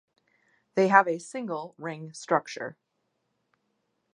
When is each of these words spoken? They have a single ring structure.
They 0.73 0.87
have 0.87 1.07
a 1.07 1.19
single 1.19 1.75
ring 1.77 2.11
structure. 2.11 2.75